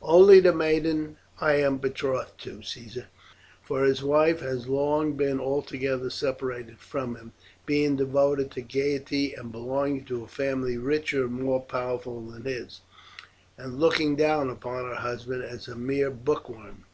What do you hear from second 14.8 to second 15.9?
her husband as a